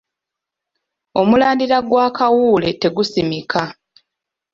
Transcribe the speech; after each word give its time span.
Omulandira 1.19 1.77
gwa 1.87 2.07
kawule 2.17 2.69
tegusimika. 2.81 3.61